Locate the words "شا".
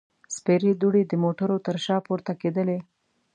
1.85-1.97